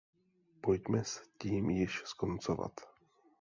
[0.61, 2.71] Pojďme s tím již skoncovat!